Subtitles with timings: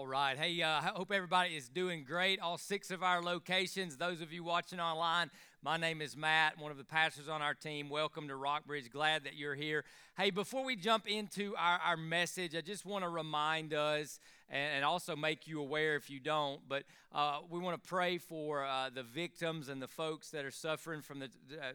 [0.00, 0.34] All right.
[0.34, 2.40] Hey, uh, I hope everybody is doing great.
[2.40, 3.98] All six of our locations.
[3.98, 5.30] Those of you watching online,
[5.62, 7.90] my name is Matt, one of the pastors on our team.
[7.90, 8.90] Welcome to Rockbridge.
[8.90, 9.84] Glad that you're here.
[10.16, 14.18] Hey, before we jump into our, our message, I just want to remind us
[14.48, 16.84] and, and, also make you aware if you don't, but
[17.14, 21.02] uh, we want to pray for uh, the victims and the folks that are suffering
[21.02, 21.28] from the,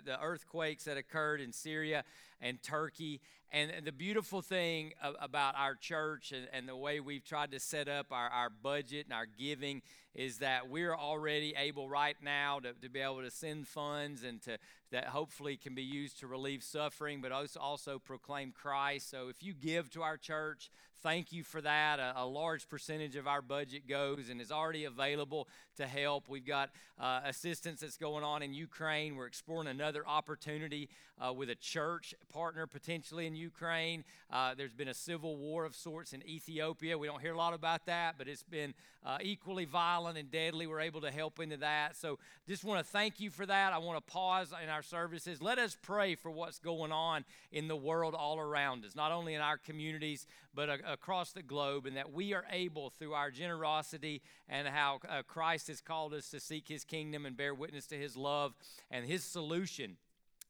[0.03, 2.03] the earthquakes that occurred in Syria
[2.41, 3.21] and Turkey.
[3.51, 7.87] And the beautiful thing about our church and, and the way we've tried to set
[7.87, 9.83] up our, our budget and our giving
[10.15, 14.41] is that we're already able right now to, to be able to send funds and
[14.43, 14.57] to
[14.91, 19.09] that hopefully can be used to relieve suffering, but also, also proclaim Christ.
[19.09, 20.69] So if you give to our church,
[21.01, 21.99] thank you for that.
[21.99, 26.27] A, a, large percentage of our budget goes and is already available to help.
[26.27, 29.15] We've got uh, assistance that's going on in Ukraine.
[29.15, 30.89] We're exploring another opportunity
[31.23, 34.03] uh, with a church partner potentially in Ukraine.
[34.31, 36.97] Uh, there's been a civil war of sorts in Ethiopia.
[36.97, 38.73] We don't hear a lot about that, but it's been
[39.05, 40.65] uh, equally violent and deadly.
[40.65, 41.95] We're able to help into that.
[41.95, 43.73] So just want to thank you for that.
[43.73, 45.41] I want to pause in our services.
[45.41, 49.33] Let us pray for what's going on in the world all around us, not only
[49.33, 53.31] in our communities, but uh, across the globe, and that we are able, through our
[53.31, 57.87] generosity and how uh, Christ has called us to seek his kingdom and bear witness
[57.87, 58.53] to his love
[58.91, 59.95] and his solution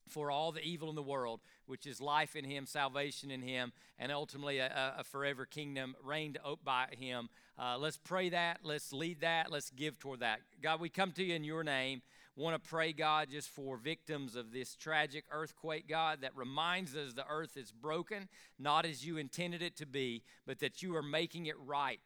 [0.10, 3.74] for all the evil in the world, which is life in Him, salvation in Him,
[3.98, 7.30] and ultimately a, a forever kingdom reigned by Him.
[7.58, 8.60] Uh, let's pray that.
[8.64, 9.52] Let's lead that.
[9.52, 10.42] Let's give toward that.
[10.62, 12.02] God, we come to you in your name.
[12.38, 17.14] Want to pray, God, just for victims of this tragic earthquake, God, that reminds us
[17.14, 18.28] the earth is broken,
[18.60, 22.02] not as you intended it to be, but that you are making it right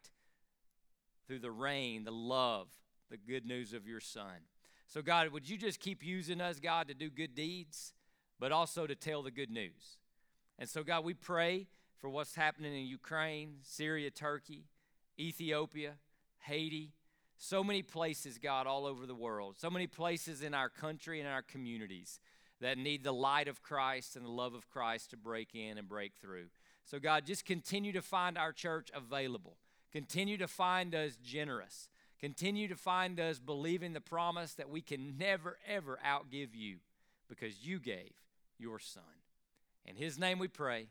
[1.28, 2.68] through the reign, the love,
[3.10, 4.46] the good news of your Son.
[4.86, 7.94] So, God, would you just keep using us, God, to do good deeds,
[8.40, 9.98] but also to tell the good news?
[10.60, 11.68] And so, God, we pray
[12.00, 14.66] for what's happening in Ukraine, Syria, Turkey,
[15.20, 15.94] Ethiopia,
[16.40, 16.94] Haiti,
[17.42, 21.30] so many places, God, all over the world, so many places in our country and
[21.30, 22.20] our communities
[22.60, 25.88] that need the light of Christ and the love of Christ to break in and
[25.88, 26.48] break through.
[26.84, 29.56] So, God, just continue to find our church available.
[29.94, 31.88] Continue to find us generous.
[32.20, 36.80] Continue to find us believing the promise that we can never, ever outgive you
[37.30, 38.12] because you gave
[38.58, 39.04] your Son.
[39.86, 40.88] In His name we pray,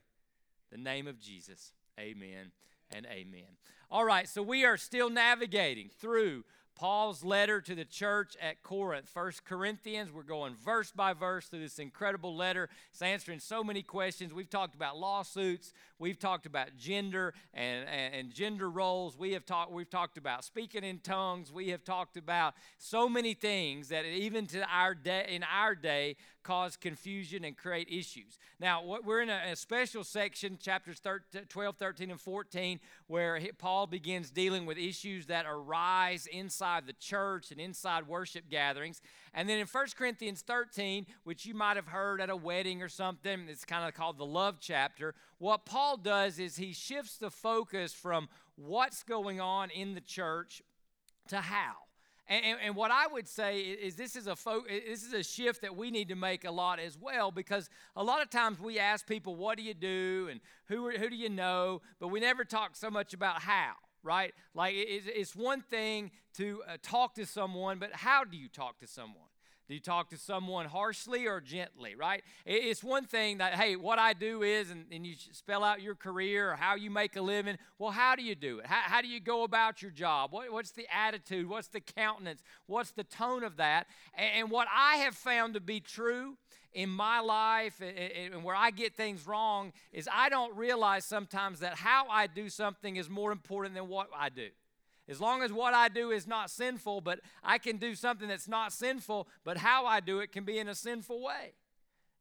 [0.73, 1.73] the name of Jesus.
[2.01, 2.53] Amen
[2.91, 3.59] and amen.
[3.91, 6.45] All right, so we are still navigating through
[6.77, 10.13] Paul's letter to the church at Corinth, First Corinthians.
[10.13, 12.69] We're going verse by verse through this incredible letter.
[12.93, 14.35] It's answering so many questions.
[14.35, 15.73] We've talked about lawsuits.
[15.99, 19.17] We've talked about gender and, and, and gender roles.
[19.17, 19.73] We have talked.
[19.73, 21.53] We've talked about speaking in tongues.
[21.53, 26.17] We have talked about so many things that even to our day in our day
[26.49, 28.39] cause confusion and create issues.
[28.59, 33.87] Now, we're in a, a special section, chapters 13, 12, 13, and 14, where Paul
[33.87, 39.03] begins dealing with issues that arise inside the church and inside worship gatherings.
[39.35, 42.89] And then in 1 Corinthians 13, which you might have heard at a wedding or
[42.89, 45.15] something, it's kind of called the love chapter.
[45.39, 50.63] What Paul does is he shifts the focus from what's going on in the church
[51.29, 51.75] to how.
[52.31, 55.23] And, and, and, what I would say is this is a fo- this is a
[55.23, 58.61] shift that we need to make a lot as well because a lot of times
[58.61, 62.21] we ask people, "What do you do?" and "Who who do you know?" But we
[62.21, 63.73] never talk so much about how.
[64.03, 64.33] Right?
[64.55, 68.87] Like it's one thing to uh, talk to someone, but how do you talk to
[68.87, 69.29] someone?
[69.69, 72.23] Do you talk to someone harshly or gently, right?
[72.47, 75.95] It's one thing that, hey, what I do is, and, and you spell out your
[75.95, 77.59] career or how you make a living.
[77.79, 78.67] Well, how do you do it?
[78.67, 80.33] How, how do you go about your job?
[80.33, 81.51] What, what's the attitude?
[81.51, 82.43] What's the countenance?
[82.67, 83.89] What's the tone of that?
[84.15, 86.39] And, and what I have found to be true
[86.73, 91.75] in my life and where I get things wrong is I don't realize sometimes that
[91.75, 94.49] how I do something is more important than what I do.
[95.09, 98.49] As long as what I do is not sinful, but I can do something that's
[98.49, 101.55] not sinful, but how I do it can be in a sinful way.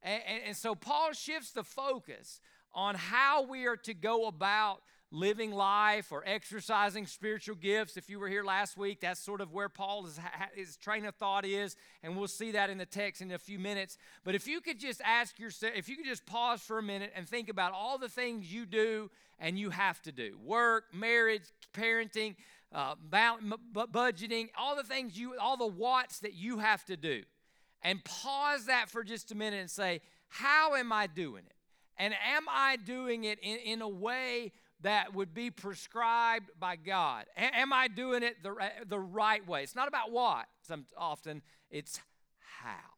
[0.01, 2.39] And, and, and so Paul shifts the focus
[2.73, 7.95] on how we are to go about living life or exercising spiritual gifts.
[7.97, 10.19] If you were here last week, that's sort of where Paul's
[10.53, 13.57] his train of thought is, and we'll see that in the text in a few
[13.57, 13.97] minutes.
[14.23, 17.13] But if you could just ask yourself, if you could just pause for a minute
[17.15, 19.09] and think about all the things you do
[19.39, 22.35] and you have to do work, marriage, parenting,
[22.73, 27.23] uh, budgeting, all the things you, all the what's that you have to do.
[27.81, 31.53] And pause that for just a minute and say, how am I doing it?
[31.97, 37.25] And am I doing it in, in a way that would be prescribed by God?
[37.35, 38.55] A- am I doing it the,
[38.87, 39.63] the right way?
[39.63, 41.41] It's not about what, some, often,
[41.71, 41.99] it's
[42.61, 42.97] how.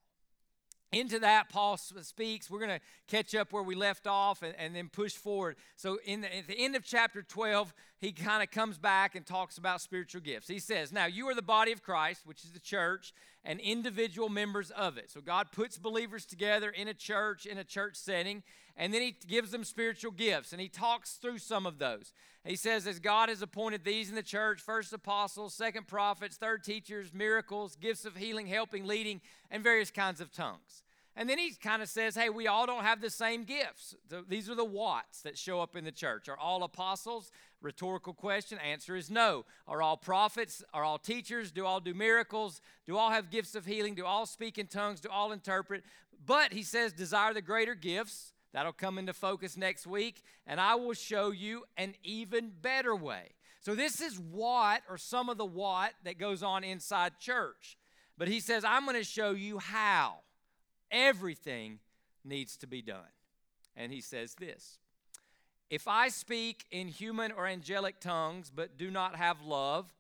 [0.92, 2.50] Into that, Paul speaks.
[2.50, 5.56] We're going to catch up where we left off and, and then push forward.
[5.76, 9.26] So, in the, at the end of chapter 12, he kind of comes back and
[9.26, 10.48] talks about spiritual gifts.
[10.48, 13.14] He says, Now you are the body of Christ, which is the church,
[13.44, 15.12] and individual members of it.
[15.12, 18.44] So God puts believers together in a church, in a church setting,
[18.78, 22.14] and then he gives them spiritual gifts, and he talks through some of those.
[22.46, 26.64] He says, As God has appointed these in the church first apostles, second prophets, third
[26.64, 29.20] teachers, miracles, gifts of healing, helping, leading,
[29.52, 30.84] and various kinds of tongues.
[31.20, 33.94] And then he kind of says, hey, we all don't have the same gifts.
[34.30, 36.30] These are the whats that show up in the church.
[36.30, 37.30] Are all apostles?
[37.62, 38.58] Rhetorical question.
[38.58, 39.44] Answer is no.
[39.68, 40.64] Are all prophets?
[40.74, 41.52] Are all teachers?
[41.52, 42.62] Do all do miracles?
[42.88, 43.96] Do all have gifts of healing?
[43.96, 45.02] Do all speak in tongues?
[45.02, 45.84] Do all interpret?
[46.26, 48.32] But he says, desire the greater gifts.
[48.54, 50.24] That'll come into focus next week.
[50.48, 53.32] And I will show you an even better way.
[53.60, 57.78] So this is what, or some of the what, that goes on inside church.
[58.18, 60.20] But he says, I'm going to show you how
[60.92, 61.80] everything
[62.24, 63.14] needs to be done.
[63.76, 64.78] And he says this
[65.70, 69.94] If I speak in human or angelic tongues but do not have love,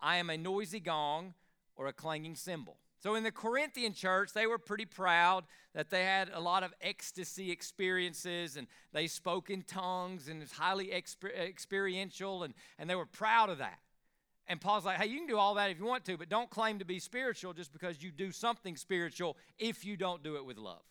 [0.00, 1.34] I am a noisy gong
[1.76, 2.76] or a clanging cymbal.
[3.02, 5.42] So in the Corinthian church, they were pretty proud
[5.74, 10.52] that they had a lot of ecstasy experiences and they spoke in tongues and it's
[10.52, 13.80] highly exper- experiential and, and they were proud of that.
[14.52, 16.50] And Paul's like, hey, you can do all that if you want to, but don't
[16.50, 20.44] claim to be spiritual just because you do something spiritual if you don't do it
[20.44, 20.82] with love.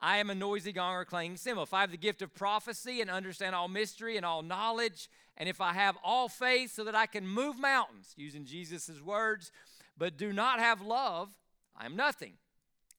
[0.00, 1.62] I am a noisy gong or clanging cymbal.
[1.62, 5.48] If I have the gift of prophecy and understand all mystery and all knowledge, and
[5.48, 9.52] if I have all faith so that I can move mountains, using Jesus' words,
[9.96, 11.30] but do not have love,
[11.76, 12.32] I am nothing.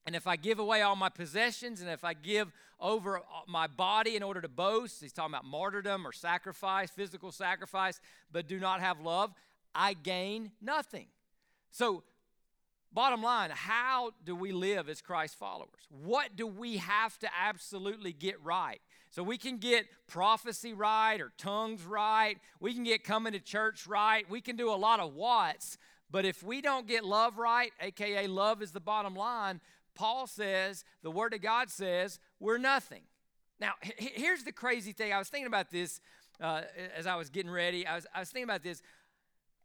[0.05, 3.67] And if I give away all my possessions and if I give over uh, my
[3.67, 7.99] body in order to boast, he's talking about martyrdom or sacrifice, physical sacrifice,
[8.31, 9.33] but do not have love,
[9.73, 11.07] I gain nothing.
[11.71, 12.03] So,
[12.93, 15.87] bottom line, how do we live as Christ followers?
[15.89, 18.81] What do we have to absolutely get right?
[19.09, 22.37] So, we can get prophecy right or tongues right.
[22.59, 24.29] We can get coming to church right.
[24.29, 25.77] We can do a lot of what's.
[26.11, 29.59] But if we don't get love right, aka love is the bottom line,
[29.95, 33.03] Paul says, the Word of God says, we're nothing.
[33.59, 35.13] Now, here's the crazy thing.
[35.13, 36.01] I was thinking about this
[36.41, 36.61] uh,
[36.95, 37.87] as I was getting ready.
[37.87, 38.81] I was, I was thinking about this.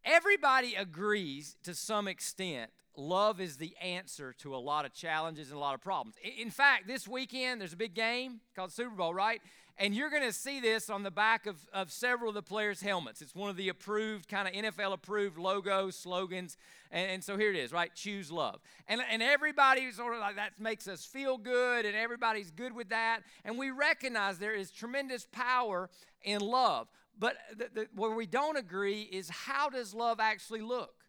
[0.05, 5.57] Everybody agrees to some extent love is the answer to a lot of challenges and
[5.57, 6.15] a lot of problems.
[6.39, 9.41] In fact, this weekend there's a big game called Super Bowl, right?
[9.83, 12.83] And you're going to see this on the back of, of several of the players'
[12.83, 13.23] helmets.
[13.23, 16.59] It's one of the approved, kind of NFL approved logos, slogans.
[16.91, 17.91] And, and, so here it is, right?
[17.95, 18.61] Choose love.
[18.89, 22.91] And, and everybody sort of like that makes us feel good, and everybody's good with
[22.91, 23.21] that.
[23.43, 25.89] And we recognize there is tremendous power
[26.23, 26.89] in love.
[27.19, 31.00] But the, the, where we don't agree is how does love actually look?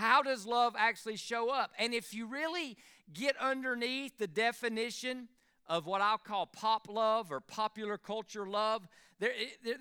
[0.00, 1.72] How does love actually show up?
[1.78, 2.78] And if you really
[3.12, 5.28] get underneath the definition
[5.66, 8.88] of what I'll call pop love or popular culture love,
[9.18, 9.32] there,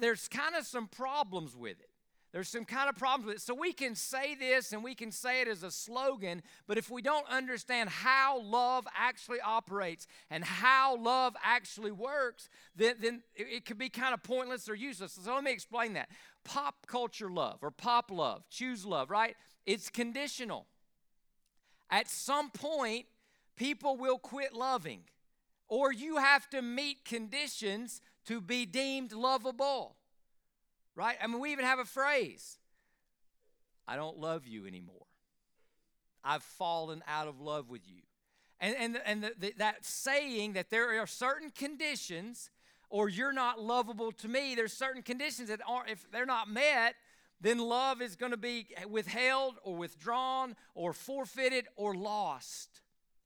[0.02, 1.90] there's kind of some problems with it.
[2.34, 3.42] There's some kind of problems with it.
[3.42, 6.92] So we can say this and we can say it as a slogan, but if
[6.92, 13.66] we don't understand how love actually operates and how love actually works, then, then it
[13.66, 15.18] could be kind of pointless or useless.
[15.24, 16.10] So let me explain that.
[16.44, 19.38] Pop culture love or pop love, choose love, right?
[19.70, 20.66] It's conditional.
[21.92, 23.06] At some point,
[23.56, 25.02] people will quit loving
[25.68, 29.96] or you have to meet conditions to be deemed lovable.
[30.96, 31.18] Right?
[31.22, 32.58] I mean, we even have a phrase
[33.88, 35.06] I don't love you anymore.
[36.24, 38.02] I've fallen out of love with you.
[38.60, 42.50] And, and, and the, the, that saying that there are certain conditions,
[42.90, 46.96] or you're not lovable to me, there's certain conditions that aren't, if they're not met,
[47.42, 52.82] then love is going to be withheld or withdrawn or forfeited or lost.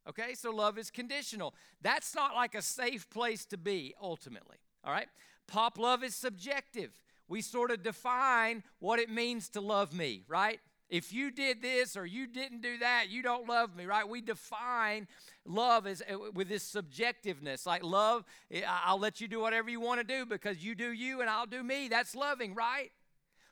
[0.08, 1.53] Okay, so love is conditional.
[1.82, 4.58] That's not like a safe place to be ultimately.
[4.84, 5.08] All right,
[5.48, 7.01] pop love is subjective.
[7.27, 10.60] We sort of define what it means to love me, right?
[10.89, 14.08] If you did this or you didn't do that, you don't love me, right?
[14.08, 15.08] We define
[15.46, 17.65] love as uh, with this subjectiveness.
[17.65, 20.91] Like love, eh, I'll let you do whatever you want to do because you do
[20.91, 21.88] you and I'll do me.
[21.88, 22.91] That's loving, right?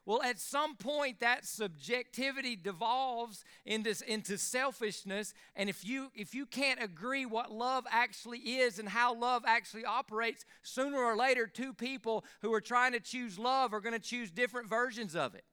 [0.05, 5.34] Well, at some point, that subjectivity devolves into, into selfishness.
[5.55, 9.86] And if you, if you can't agree what love actually is and how love actually
[9.86, 14.00] operates, sooner or later, two people who are trying to choose love are going to
[14.00, 15.46] choose different versions of it,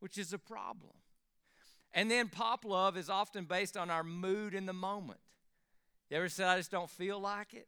[0.00, 0.92] which is a problem.
[1.94, 5.20] And then pop love is often based on our mood in the moment.
[6.10, 7.66] You ever said, I just don't feel like it?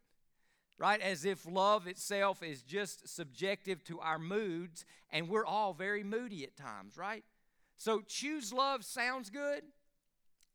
[0.81, 0.99] Right?
[0.99, 6.43] As if love itself is just subjective to our moods, and we're all very moody
[6.43, 7.23] at times, right?
[7.77, 9.61] So choose love sounds good.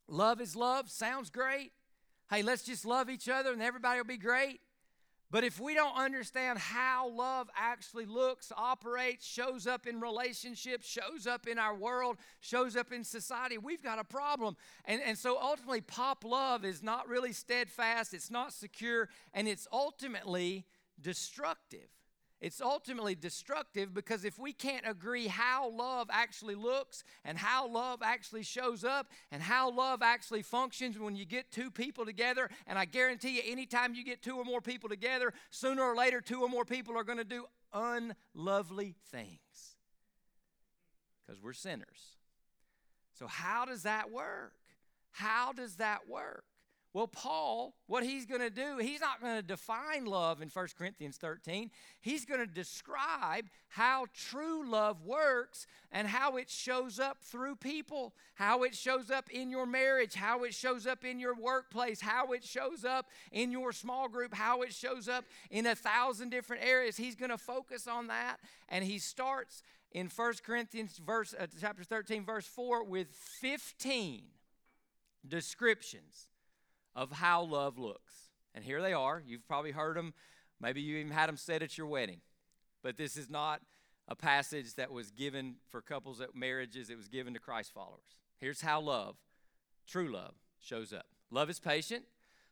[0.09, 1.71] Love is love sounds great.
[2.29, 4.59] Hey, let's just love each other and everybody will be great.
[5.29, 11.27] But if we don't understand how love actually looks, operates, shows up in relationships, shows
[11.27, 14.55] up in our world, shows up in society, we've got a problem.
[14.85, 19.67] And, and so ultimately, pop love is not really steadfast, it's not secure, and it's
[19.73, 20.65] ultimately
[21.01, 21.89] destructive.
[22.39, 28.01] It's ultimately destructive because if we can't agree how love actually looks and how love
[28.03, 32.77] actually shows up and how love actually functions when you get two people together, and
[32.77, 36.43] I guarantee you, anytime you get two or more people together, sooner or later, two
[36.43, 39.77] or more people are going to do unlovely things
[41.25, 42.17] because we're sinners.
[43.17, 44.53] So, how does that work?
[45.11, 46.43] How does that work?
[46.93, 50.67] Well, Paul, what he's going to do, he's not going to define love in 1
[50.77, 51.69] Corinthians 13.
[51.99, 58.13] He's going to describe how true love works and how it shows up through people,
[58.35, 62.31] how it shows up in your marriage, how it shows up in your workplace, how
[62.31, 66.63] it shows up in your small group, how it shows up in a thousand different
[66.63, 66.97] areas.
[66.97, 68.37] He's going to focus on that,
[68.69, 73.07] and he starts in 1 Corinthians verse uh, chapter 13 verse 4 with
[73.41, 74.23] 15
[75.27, 76.26] descriptions
[76.97, 78.13] of how love looks.
[78.55, 79.21] And here they are.
[79.25, 80.15] You've probably heard them.
[80.59, 82.21] Maybe you even had them said at your wedding.
[82.81, 83.61] But this is not
[84.07, 88.15] a passage that was given for couples at marriages, it was given to Christ followers.
[88.39, 89.15] Here's how love,
[89.87, 92.05] true love, shows up love is patient,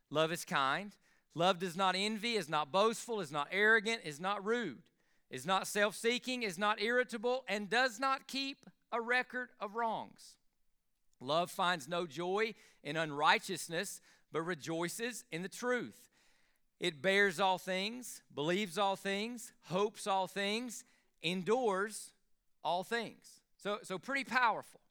[0.10, 0.96] love is kind,
[1.34, 4.84] love does not envy, is not boastful, is not arrogant, is not rude,
[5.30, 8.58] is not self seeking, is not irritable, and does not keep
[8.92, 10.36] a record of wrongs.
[11.22, 14.02] Love finds no joy in unrighteousness
[14.32, 16.10] but rejoices in the truth.
[16.80, 20.84] It bears all things, believes all things, hopes all things,
[21.24, 22.12] endures
[22.64, 23.42] all things.
[23.58, 24.82] So, so pretty powerful.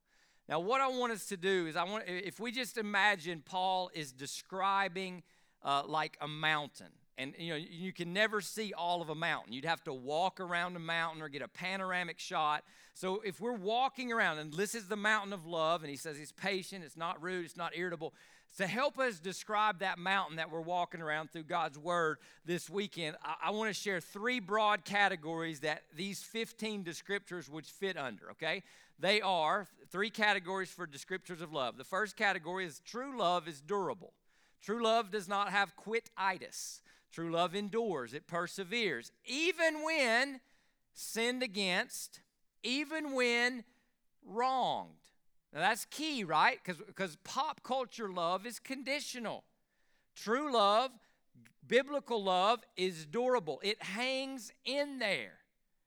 [0.49, 3.91] Now, what I want us to do is, I want if we just imagine Paul
[3.95, 5.23] is describing
[5.63, 9.55] uh, like a mountain, and you know you can never see all of a mountain.
[9.55, 12.65] You'd have to walk around a mountain or get a panoramic shot.
[12.93, 16.19] So if we're walking around, and this is the mountain of love, and he says
[16.19, 18.13] he's patient, it's not rude, it's not irritable
[18.57, 23.17] to help us describe that mountain that we're walking around through God's Word this weekend,
[23.25, 28.31] I, I want to share three broad categories that these 15 descriptors would fit under,
[28.33, 28.63] okay?
[28.99, 31.77] They are three categories for descriptors of love.
[31.77, 34.13] The first category is true love is durable.
[34.63, 36.81] True love does not have quititis.
[37.13, 40.41] True love endures, it perseveres, even when
[40.95, 42.21] sinned against,
[42.63, 43.65] even when
[44.27, 45.04] wronged.
[45.55, 46.59] Now that's key, right?
[46.65, 49.45] Because pop culture love is conditional.
[50.17, 50.91] True love,
[51.67, 53.61] biblical love, is durable.
[53.63, 55.39] It hangs in there.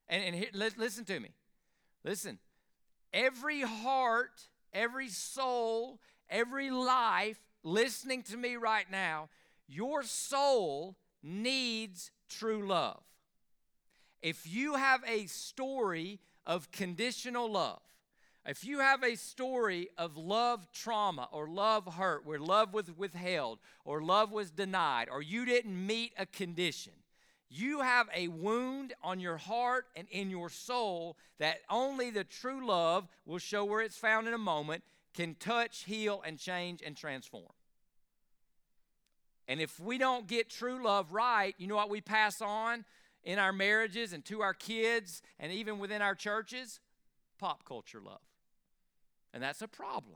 [0.08, 1.32] And, and here, listen to me.
[2.06, 2.40] Listen.
[3.14, 9.30] Every heart, every soul, every life listening to me right now,
[9.68, 13.02] your soul needs true love.
[14.22, 17.82] If you have a story of conditional love,
[18.48, 23.60] if you have a story of love trauma or love hurt, where love was withheld
[23.84, 26.94] or love was denied or you didn't meet a condition,
[27.50, 32.66] you have a wound on your heart and in your soul that only the true
[32.66, 36.96] love will show where it's found in a moment, can touch, heal, and change and
[36.96, 37.52] transform.
[39.50, 42.86] And if we don't get true love right, you know what we pass on
[43.24, 46.80] in our marriages and to our kids and even within our churches?
[47.40, 48.20] Pop culture love.
[49.38, 50.16] And that's a problem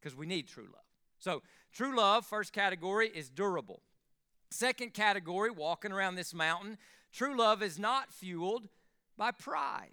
[0.00, 0.86] because we need true love.
[1.18, 1.42] So,
[1.74, 3.82] true love, first category, is durable.
[4.50, 6.78] Second category, walking around this mountain,
[7.12, 8.70] true love is not fueled
[9.14, 9.90] by pride.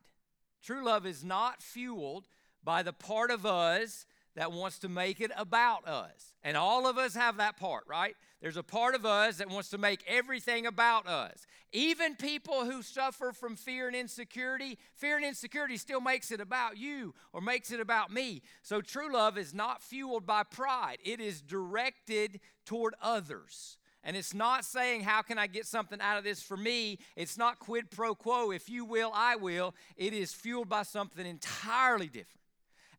[0.64, 2.30] True love is not fueled
[2.64, 4.06] by the part of us
[4.36, 6.34] that wants to make it about us.
[6.44, 8.16] And all of us have that part, right?
[8.42, 11.46] There's a part of us that wants to make everything about us.
[11.72, 16.78] Even people who suffer from fear and insecurity, fear and insecurity still makes it about
[16.78, 18.42] you or makes it about me.
[18.62, 23.78] So true love is not fueled by pride, it is directed toward others.
[24.06, 27.00] And it's not saying, How can I get something out of this for me?
[27.16, 28.52] It's not quid pro quo.
[28.52, 29.74] If you will, I will.
[29.96, 32.43] It is fueled by something entirely different.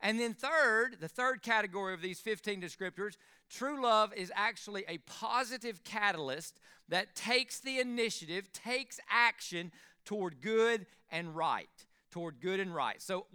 [0.05, 3.17] And then, third, the third category of these 15 descriptors
[3.51, 9.71] True love is actually a positive catalyst that takes the initiative, takes action
[10.05, 11.69] toward good and right.
[12.11, 13.01] Toward good and right.
[13.01, 13.27] So,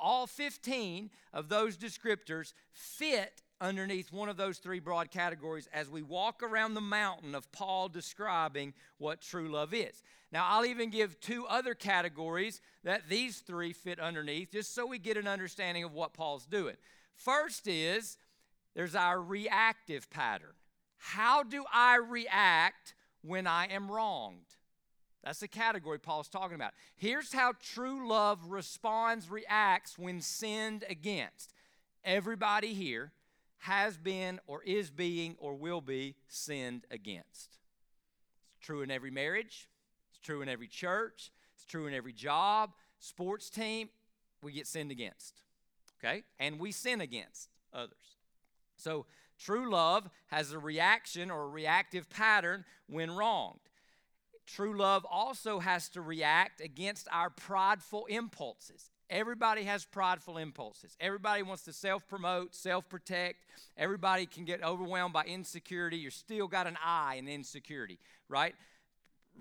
[0.00, 6.02] all 15 of those descriptors fit underneath one of those three broad categories as we
[6.02, 10.02] walk around the mountain of Paul describing what true love is.
[10.30, 14.98] Now, I'll even give two other categories that these three fit underneath just so we
[14.98, 16.76] get an understanding of what Paul's doing.
[17.14, 18.18] First is
[18.74, 20.52] there's our reactive pattern.
[20.98, 24.56] How do I react when I am wronged.
[25.24, 26.72] That's the category Paul's talking about.
[26.96, 31.52] Here's how true love responds, reacts when sinned against.
[32.04, 33.12] Everybody here
[33.58, 37.58] has been or is being or will be sinned against.
[38.56, 39.68] It's true in every marriage,
[40.10, 43.88] it's true in every church, it's true in every job, sports team.
[44.42, 45.42] We get sinned against.
[45.98, 46.22] Okay?
[46.38, 48.16] And we sin against others.
[48.76, 49.06] So,
[49.38, 53.58] true love has a reaction or a reactive pattern when wronged.
[54.46, 58.90] True love also has to react against our prideful impulses.
[59.10, 60.96] Everybody has prideful impulses.
[61.00, 63.46] Everybody wants to self promote, self protect.
[63.76, 65.96] Everybody can get overwhelmed by insecurity.
[65.96, 67.98] You're still got an eye in insecurity,
[68.28, 68.54] right?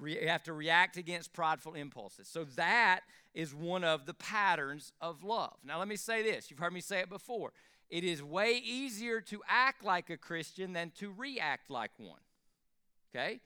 [0.05, 2.27] you have to react against prideful impulses.
[2.27, 3.01] So that
[3.33, 5.55] is one of the patterns of love.
[5.63, 6.49] Now, let me say this.
[6.49, 7.51] You've heard me say it before.
[7.89, 12.19] It is way easier to act like a Christian than to react like one.
[13.09, 13.39] Okay?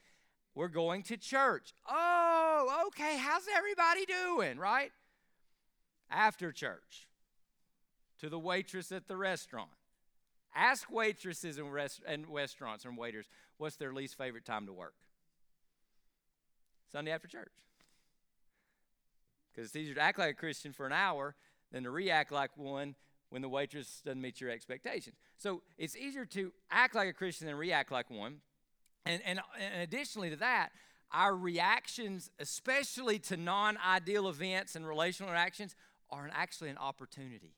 [0.56, 1.74] We're going to church.
[1.90, 3.18] Oh, okay.
[3.18, 4.92] How's everybody doing, right?
[6.12, 7.08] After church,
[8.22, 9.70] to the waitress at the restaurant.
[10.56, 13.26] Ask waitresses and, rest- and restaurants and waiters
[13.58, 14.94] what's their least favorite time to work.
[16.92, 17.52] Sunday after church.
[19.52, 21.36] Because it's easier to act like a Christian for an hour
[21.72, 22.96] than to react like one
[23.30, 25.16] when the waitress doesn't meet your expectations.
[25.38, 28.38] So it's easier to act like a Christian than react like one.
[29.06, 30.70] And, and, and additionally to that,
[31.12, 35.76] our reactions, especially to non ideal events and relational interactions,
[36.12, 37.54] are actually an opportunity.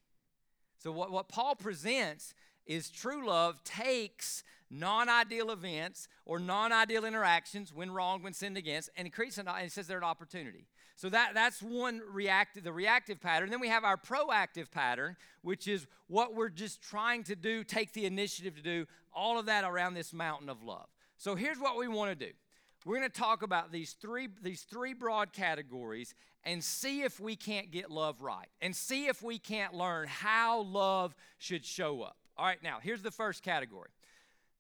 [0.78, 2.34] So, what, what Paul presents
[2.66, 8.58] is true love takes non ideal events or non ideal interactions when wrong, when sinned
[8.58, 10.66] against, and creates an, and says they're an opportunity.
[10.96, 13.50] So that, that's one reactive, the reactive pattern.
[13.50, 17.94] Then we have our proactive pattern, which is what we're just trying to do, take
[17.94, 20.88] the initiative to do, all of that around this mountain of love.
[21.18, 22.32] So here's what we want to do.
[22.86, 26.14] We're going to talk about these three, these three broad categories
[26.44, 30.62] and see if we can't get love right and see if we can't learn how
[30.62, 32.18] love should show up.
[32.38, 33.90] All right, now here's the first category.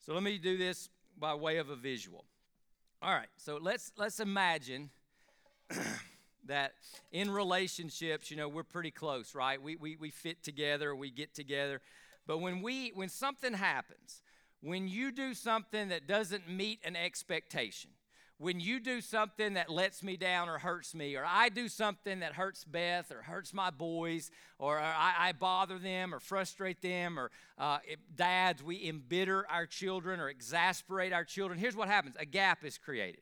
[0.05, 2.25] So let me do this by way of a visual.
[3.01, 4.89] All right, so let's let's imagine
[6.45, 6.73] that
[7.11, 9.61] in relationships, you know, we're pretty close, right?
[9.61, 11.81] We, we, we fit together, we get together.
[12.25, 14.21] But when we when something happens,
[14.61, 17.91] when you do something that doesn't meet an expectation,
[18.37, 22.19] when you do something that lets me down or hurts me, or I do something
[22.19, 27.17] that hurts Beth or hurts my boys, or I, I bother them or frustrate them,
[27.17, 27.79] or uh,
[28.15, 32.77] dads, we embitter our children or exasperate our children, here's what happens a gap is
[32.77, 33.21] created.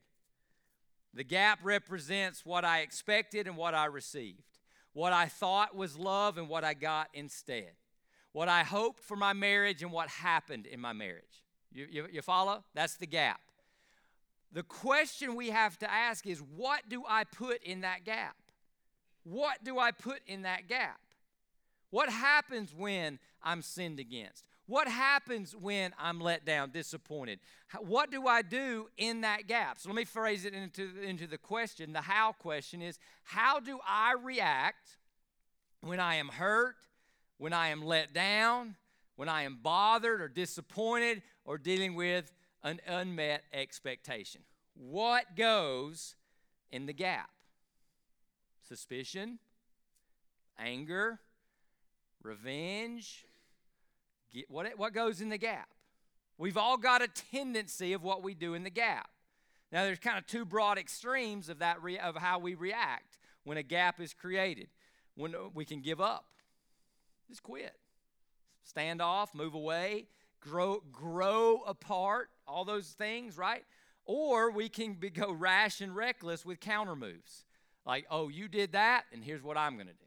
[1.13, 4.59] The gap represents what I expected and what I received,
[4.93, 7.73] what I thought was love and what I got instead
[8.33, 11.43] what I hoped for my marriage and what happened in my marriage.
[11.73, 12.63] You, you, you, follow?
[12.73, 13.41] That's the gap.
[14.53, 18.35] The question we have to ask is what do I put in that gap?
[19.23, 20.99] What do I put in that gap?
[21.89, 24.45] What happens when I'm sinned against?
[24.65, 27.39] What happens when I'm let down, disappointed?
[27.79, 29.79] What do I do in that gap?
[29.79, 31.91] So let me phrase it into, into the question.
[31.91, 34.97] The how question is how do I react
[35.81, 36.75] when I am hurt,
[37.37, 38.75] when I am let down,
[39.15, 42.31] when I am bothered or disappointed or dealing with
[42.63, 44.41] an unmet expectation.
[44.73, 46.15] What goes
[46.71, 47.29] in the gap?
[48.67, 49.39] Suspicion,
[50.57, 51.19] anger,
[52.23, 53.25] revenge.
[54.47, 55.69] What, what goes in the gap?
[56.37, 59.09] We've all got a tendency of what we do in the gap.
[59.71, 63.57] Now, there's kind of two broad extremes of that re- of how we react when
[63.57, 64.67] a gap is created.
[65.15, 66.25] When uh, we can give up,
[67.29, 67.75] just quit.
[68.63, 70.07] Stand off, move away,
[70.41, 73.63] grow, grow apart, all those things, right?
[74.05, 77.45] Or we can be, go rash and reckless with counter moves.
[77.85, 79.99] Like, oh, you did that, and here's what I'm going to do.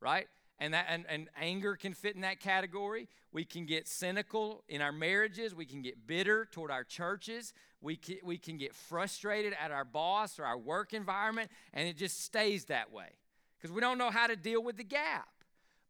[0.00, 0.26] Right?
[0.58, 3.08] And, that, and, and anger can fit in that category.
[3.32, 5.54] We can get cynical in our marriages.
[5.54, 7.54] We can get bitter toward our churches.
[7.80, 11.96] We can, we can get frustrated at our boss or our work environment, and it
[11.96, 13.08] just stays that way
[13.56, 15.28] because we don't know how to deal with the gap.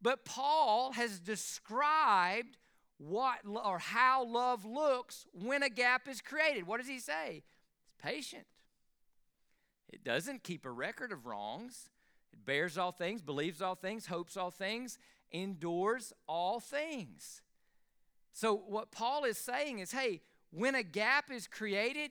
[0.02, 2.56] But Paul has described
[3.00, 6.66] what or how love looks when a gap is created.
[6.66, 7.42] What does he say?
[7.86, 8.44] It's patient.
[9.88, 11.88] It doesn't keep a record of wrongs.
[12.32, 14.98] It bears all things, believes all things, hopes all things,
[15.32, 17.40] endures all things.
[18.32, 22.10] So, what Paul is saying is hey, when a gap is created,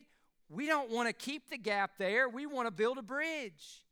[0.50, 2.28] we don't want to keep the gap there.
[2.28, 3.86] We want to build a bridge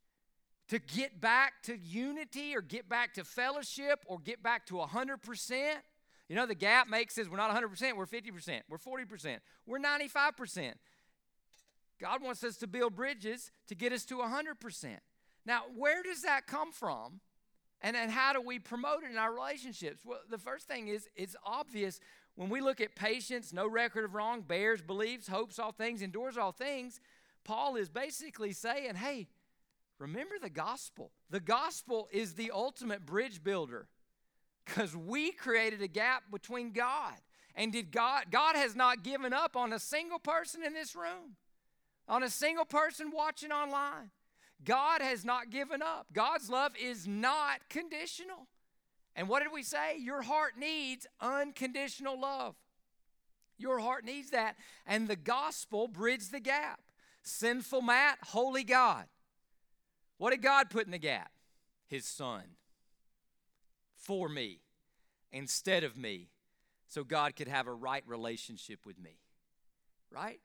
[0.69, 5.75] to get back to unity or get back to fellowship or get back to 100%.
[6.29, 10.73] You know, the gap makes says we're not 100%, we're 50%, we're 40%, we're 95%.
[11.99, 14.97] God wants us to build bridges to get us to 100%.
[15.45, 17.21] Now, where does that come from?
[17.81, 20.01] And then how do we promote it in our relationships?
[20.03, 21.99] Well, the first thing is it's obvious
[22.35, 26.37] when we look at patience, no record of wrong, bears, believes, hopes all things, endures
[26.37, 26.99] all things.
[27.43, 29.27] Paul is basically saying, hey,
[29.99, 31.11] remember the gospel.
[31.29, 33.87] The gospel is the ultimate bridge builder
[34.67, 37.13] because we created a gap between God.
[37.55, 41.37] And did God, God has not given up on a single person in this room,
[42.07, 44.11] on a single person watching online.
[44.63, 46.07] God has not given up.
[46.13, 48.47] God's love is not conditional.
[49.15, 49.97] And what did we say?
[49.97, 52.55] Your heart needs unconditional love.
[53.57, 54.55] Your heart needs that.
[54.85, 56.79] And the gospel bridged the gap.
[57.23, 59.05] Sinful Matt, holy God.
[60.17, 61.31] What did God put in the gap?
[61.87, 62.43] His son
[64.07, 64.61] for me
[65.31, 66.29] instead of me
[66.87, 69.19] so God could have a right relationship with me.
[70.09, 70.39] Right?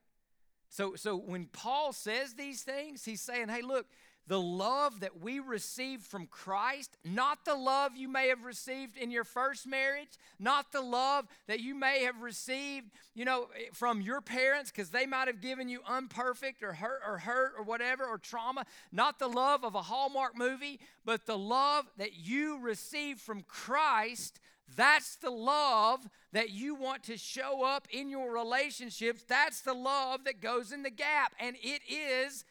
[0.69, 3.87] So, so when Paul says these things, he's saying, hey, look,
[4.27, 9.11] the love that we received from Christ, not the love you may have received in
[9.11, 13.99] your first marriage, not the love that you may have received, you know, eh, from
[14.01, 18.05] your parents because they might have given you unperfect or hurt or hurt or whatever
[18.05, 23.19] or trauma, not the love of a Hallmark movie, but the love that you received
[23.19, 24.39] from Christ
[24.75, 29.23] that's the love that you want to show up in your relationships.
[29.27, 31.33] That's the love that goes in the gap.
[31.39, 32.43] And it is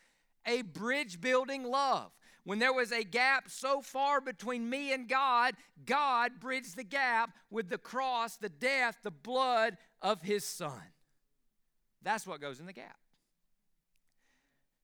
[0.47, 2.11] a bridge building love.
[2.45, 5.55] When there was a gap so far between me and God,
[5.87, 10.83] God bridged the gap with the cross, the death, the blood of his son.
[12.03, 12.97] That's what goes in the gap.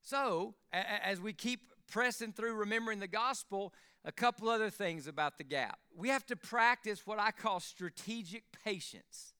[0.02, 5.44] So, as we keep pressing through remembering the gospel, a couple other things about the
[5.44, 5.78] gap.
[5.94, 9.34] We have to practice what I call strategic patience.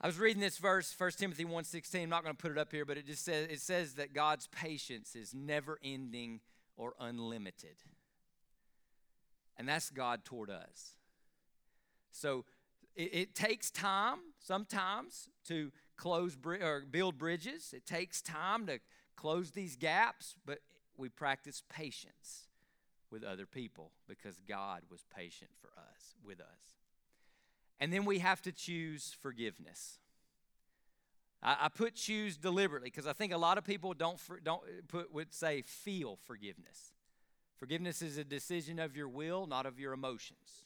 [0.00, 2.02] I was reading this verse, 1 Timothy 1:16.
[2.02, 4.12] I'm not going to put it up here, but it just says it says that
[4.12, 6.40] God's patience is never ending
[6.76, 7.76] or unlimited.
[9.56, 10.96] And that's God toward us.
[12.10, 12.44] So
[12.94, 17.72] it, it takes time sometimes to close or build bridges.
[17.72, 18.80] It takes time to
[19.16, 20.58] close these gaps, but
[20.98, 22.48] we practice patience
[23.10, 26.75] with other people because God was patient for us, with us.
[27.78, 29.98] And then we have to choose forgiveness.
[31.42, 34.82] I, I put choose deliberately because I think a lot of people don't, don't uh,
[34.88, 36.92] put, would say feel forgiveness.
[37.56, 40.64] Forgiveness is a decision of your will, not of your emotions.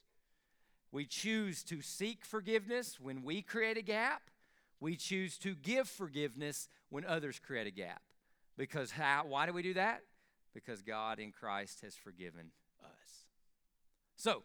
[0.93, 4.23] We choose to seek forgiveness when we create a gap.
[4.81, 8.03] We choose to give forgiveness when others create a gap.
[8.57, 10.03] Because how, why do we do that?
[10.53, 12.51] Because God in Christ has forgiven
[12.83, 13.27] us.
[14.17, 14.43] So,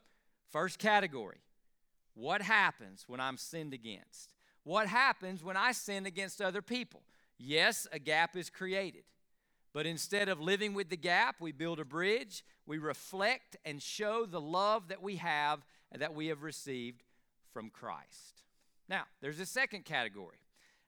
[0.52, 1.40] first category
[2.16, 4.34] what happens when I'm sinned against?
[4.64, 7.04] What happens when I sin against other people?
[7.38, 9.04] Yes, a gap is created.
[9.74, 12.44] But instead of living with the gap, we build a bridge.
[12.66, 17.04] We reflect and show the love that we have and that we have received
[17.54, 18.44] from Christ.
[18.88, 20.38] Now, there's a second category.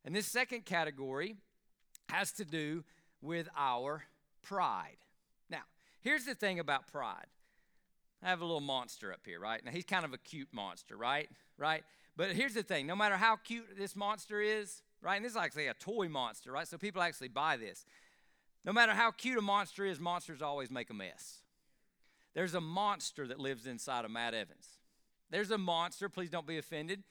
[0.06, 1.36] And this second category
[2.08, 2.86] has to do
[3.22, 4.06] with our
[4.42, 4.98] pride.
[5.50, 5.63] Now,
[6.00, 7.28] here's the thing about pride.
[8.23, 9.63] I have a little monster up here, right?
[9.63, 11.30] Now, he's kind of a cute monster, right?
[11.58, 11.84] Right?
[12.15, 15.17] But here's the thing no matter how cute this monster is, right?
[15.17, 16.67] And this is actually a toy monster, right?
[16.67, 17.86] So people actually buy this.
[18.65, 21.41] No matter how cute a monster is, monsters always make a mess.
[22.34, 24.77] There's a monster that lives inside of Matt Evans.
[25.30, 27.03] There's a monster, please don't be offended.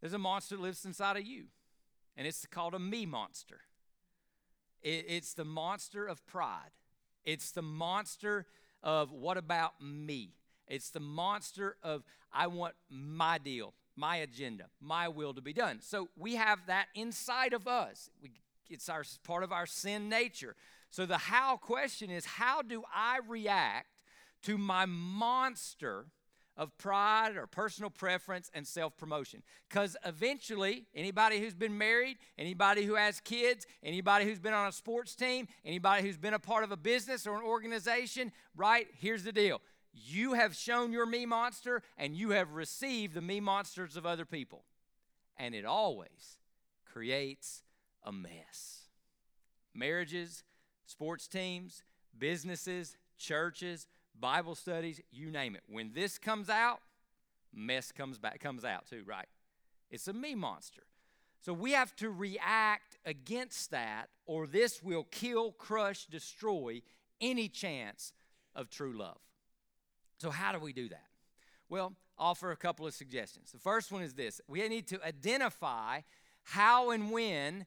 [0.00, 1.44] There's a monster that lives inside of you,
[2.16, 3.60] and it's called a me monster.
[4.82, 6.70] It, it's the monster of pride.
[7.24, 8.46] It's the monster
[8.84, 10.34] of what about me?
[10.68, 15.78] It's the monster of I want my deal, my agenda, my will to be done.
[15.80, 18.10] So we have that inside of us.
[18.22, 18.30] We,
[18.68, 20.54] it's our part of our sin nature.
[20.90, 24.02] So the how question is how do I react
[24.42, 26.06] to my monster
[26.56, 29.42] of pride or personal preference and self promotion.
[29.68, 34.72] Because eventually, anybody who's been married, anybody who has kids, anybody who's been on a
[34.72, 38.86] sports team, anybody who's been a part of a business or an organization, right?
[38.98, 39.60] Here's the deal
[39.92, 44.24] you have shown your me monster and you have received the me monsters of other
[44.24, 44.64] people.
[45.36, 46.38] And it always
[46.92, 47.62] creates
[48.04, 48.88] a mess.
[49.74, 50.44] Marriages,
[50.86, 51.82] sports teams,
[52.16, 53.86] businesses, churches,
[54.18, 55.62] Bible studies, you name it.
[55.68, 56.80] When this comes out,
[57.52, 59.26] mess comes back comes out too, right?
[59.90, 60.82] It's a me monster.
[61.40, 66.80] So we have to react against that or this will kill, crush, destroy
[67.20, 68.12] any chance
[68.54, 69.18] of true love.
[70.18, 71.06] So how do we do that?
[71.68, 73.52] Well, offer a couple of suggestions.
[73.52, 74.40] The first one is this.
[74.48, 76.00] We need to identify
[76.44, 77.66] how and when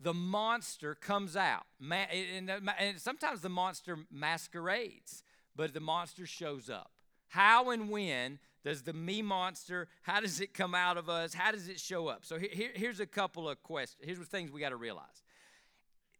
[0.00, 1.64] the monster comes out.
[1.80, 2.50] And
[2.98, 5.23] sometimes the monster masquerades,
[5.56, 6.90] but the monster shows up.
[7.28, 11.34] How and when does the me monster, how does it come out of us?
[11.34, 12.24] How does it show up?
[12.24, 14.02] So here, here's a couple of questions.
[14.04, 15.22] Here's the things we got to realize.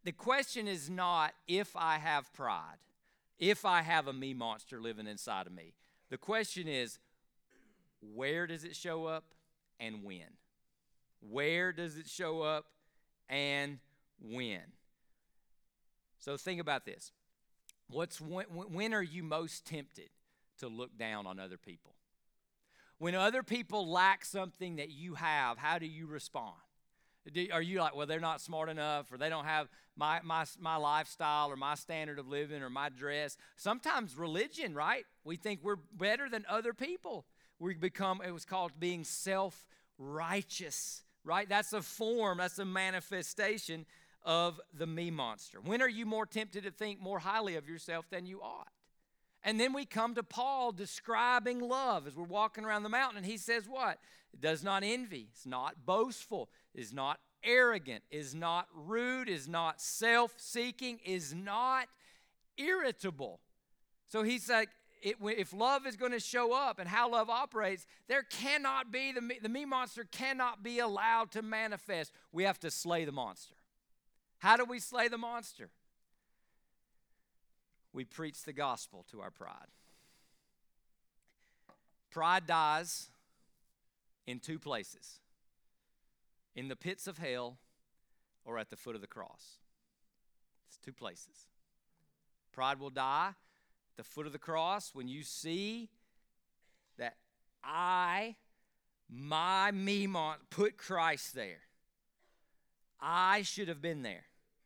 [0.03, 2.77] The question is not if I have pride,
[3.39, 5.73] if I have a me monster living inside of me.
[6.09, 6.99] The question is
[8.13, 9.23] where does it show up
[9.79, 10.37] and when?
[11.19, 12.65] Where does it show up
[13.27, 13.79] and
[14.21, 14.61] when?
[16.19, 17.11] So think about this.
[17.89, 20.09] What's when, when are you most tempted
[20.59, 21.95] to look down on other people?
[22.97, 26.55] When other people lack something that you have, how do you respond?
[27.31, 29.67] Do, are you like, well, they're not smart enough, or they don't have
[29.97, 33.35] my, my, my lifestyle, or my standard of living, or my dress?
[33.55, 35.05] Sometimes religion, right?
[35.23, 37.25] We think we're better than other people.
[37.59, 39.65] We become, it was called being self
[39.97, 41.49] righteous, right?
[41.49, 43.85] That's a form, that's a manifestation
[44.25, 45.59] of the me monster.
[45.61, 48.67] When are you more tempted to think more highly of yourself than you ought?
[49.43, 53.25] And then we come to Paul describing love as we're walking around the mountain, and
[53.25, 53.99] he says, What?
[54.33, 59.79] It does not envy, it's not boastful, is not arrogant, is not rude, is not
[59.79, 61.87] self seeking, is not
[62.57, 63.39] irritable.
[64.09, 64.69] So he's like,
[65.01, 69.11] it, if love is going to show up and how love operates, there cannot be,
[69.11, 72.11] the me, the me monster cannot be allowed to manifest.
[72.31, 73.55] We have to slay the monster.
[74.45, 75.69] How do we slay the monster?
[77.95, 79.71] we preach the gospel to our pride.
[82.11, 83.09] Pride dies
[84.27, 85.19] in two places
[86.55, 87.57] in the pits of hell
[88.43, 89.57] or at the foot of the cross.
[90.67, 91.47] It's two places.
[92.51, 95.89] Pride will die at the foot of the cross when you see
[96.97, 97.15] that
[97.63, 98.35] I,
[99.09, 100.07] my me,
[100.49, 101.61] put Christ there.
[102.99, 104.25] I should have been there.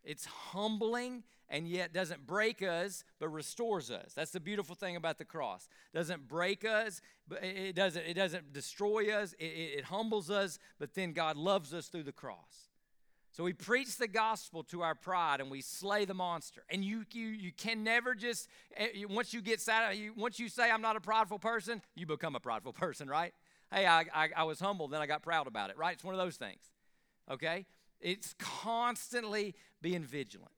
[0.10, 4.12] It's humbling and yet doesn't break us but restores us.
[4.16, 5.70] That's the beautiful thing about the cross.
[5.94, 9.34] Doesn't break us but it doesn't it doesn't destroy us.
[9.34, 12.70] It, it, humbles us but then god loves us through the cross.
[13.30, 16.64] So we preach the gospel to our pride and we slay the monster.
[16.72, 20.72] And you you, you can never just eh, once you get satisfied once you say
[20.72, 23.36] i'm not a prideful person you become a prideful person right?
[23.72, 25.94] Hey I, I, I was humble then i got proud about it right?
[25.94, 26.64] It's one of those things
[27.30, 27.68] okay
[28.02, 30.52] it's constantly being vigilant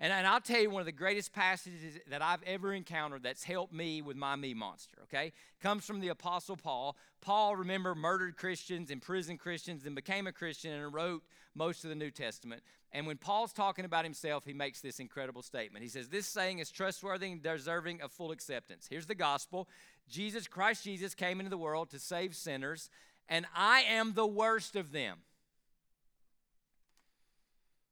[0.00, 3.44] and, and I'll tell you one of the greatest passages that I've ever encountered that's
[3.44, 5.32] helped me with my me monster, okay?
[5.62, 6.96] Comes from the Apostle Paul.
[7.20, 11.22] Paul, remember, murdered Christians, imprisoned Christians, and became a Christian and wrote
[11.54, 12.62] most of the New Testament.
[12.90, 15.84] And when Paul's talking about himself, he makes this incredible statement.
[15.84, 18.86] He says, This saying is trustworthy and deserving of full acceptance.
[18.90, 19.68] Here's the gospel
[20.08, 22.90] Jesus, Christ Jesus, came into the world to save sinners,
[23.28, 25.20] and I am the worst of them.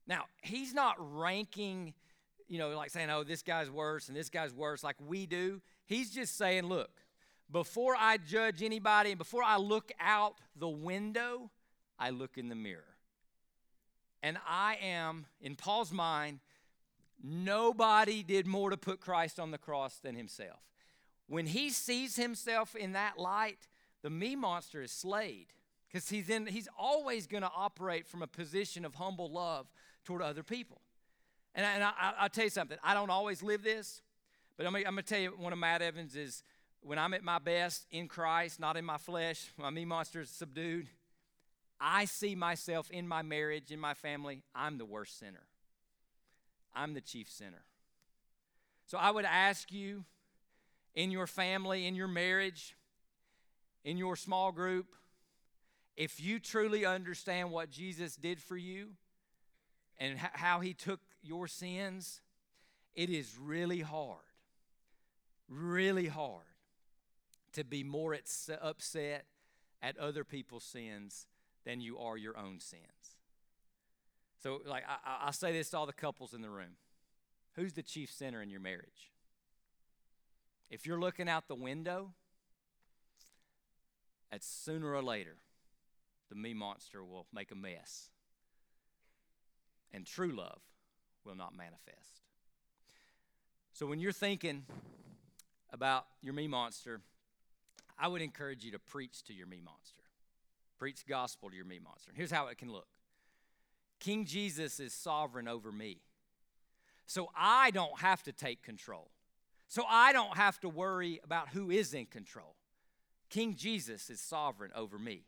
[0.06, 1.94] Now, he's not ranking,
[2.48, 5.60] you know, like saying, oh, this guy's worse and this guy's worse like we do.
[5.86, 6.90] He's just saying, look,
[7.50, 11.50] before I judge anybody and before I look out the window,
[11.98, 12.84] I look in the mirror.
[14.22, 16.40] And I am, in Paul's mind,
[17.22, 20.60] nobody did more to put Christ on the cross than himself.
[21.26, 23.68] When he sees himself in that light,
[24.02, 25.48] the me monster is slayed
[25.88, 29.66] because he's, in, he's always going to operate from a position of humble love
[30.04, 30.80] toward other people.
[31.54, 34.00] And, I, and I, will tell you something, I don't always live this,
[34.56, 36.42] but I'm, I'm going to tell you one of Matt Evans is
[36.80, 40.30] when I'm at my best in Christ, not in my flesh, my me monster is
[40.30, 40.88] subdued,
[41.80, 45.42] I see myself in my marriage, in my family, I'm the worst sinner.
[46.74, 47.64] I'm the chief sinner.
[48.86, 50.04] So I would ask you
[50.94, 52.76] in your family, in your marriage,
[53.84, 54.86] in your small group,
[55.96, 58.90] if you truly understand what Jesus did for you,
[59.98, 62.20] and how he took your sins,
[62.94, 64.18] it is really hard,
[65.48, 66.44] really hard
[67.52, 68.16] to be more
[68.60, 69.26] upset
[69.82, 71.26] at other people's sins
[71.64, 73.16] than you are your own sins.
[74.42, 76.76] So, like, I, I say this to all the couples in the room
[77.54, 79.12] who's the chief sinner in your marriage?
[80.70, 82.14] If you're looking out the window,
[84.32, 85.36] at sooner or later,
[86.30, 88.08] the me monster will make a mess
[89.92, 90.60] and true love
[91.24, 92.22] will not manifest.
[93.72, 94.64] So when you're thinking
[95.72, 97.00] about your me monster,
[97.98, 100.02] I would encourage you to preach to your me monster.
[100.78, 102.10] Preach gospel to your me monster.
[102.10, 102.88] And here's how it can look
[104.00, 106.00] King Jesus is sovereign over me.
[107.06, 109.10] So I don't have to take control.
[109.68, 112.56] So I don't have to worry about who is in control.
[113.30, 115.24] King Jesus is sovereign over me.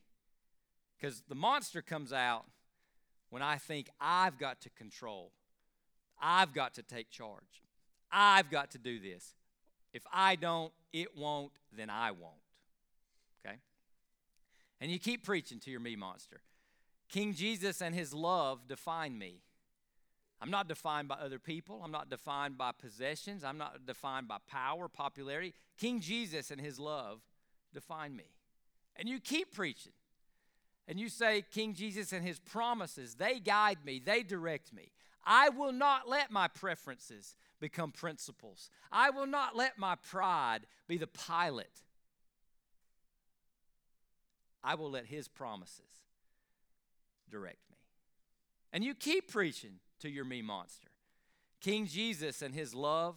[0.98, 2.44] Because the monster comes out
[3.34, 5.32] when I think I've got to control,
[6.22, 7.64] I've got to take charge,
[8.12, 9.34] I've got to do this.
[9.92, 12.34] If I don't, it won't, then I won't.
[13.44, 13.56] Okay?
[14.80, 16.42] And you keep preaching to your me monster.
[17.08, 19.40] King Jesus and his love define me.
[20.40, 21.80] I'm not defined by other people.
[21.82, 23.42] I'm not defined by possessions.
[23.42, 25.54] I'm not defined by power, popularity.
[25.76, 27.18] King Jesus and his love
[27.72, 28.26] define me.
[28.94, 29.92] And you keep preaching.
[30.86, 34.92] And you say, King Jesus and his promises, they guide me, they direct me.
[35.24, 38.68] I will not let my preferences become principles.
[38.92, 41.70] I will not let my pride be the pilot.
[44.62, 45.80] I will let his promises
[47.30, 47.76] direct me.
[48.72, 50.88] And you keep preaching to your me monster.
[51.60, 53.16] King Jesus and his love,